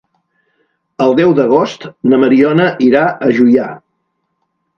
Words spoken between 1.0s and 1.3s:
El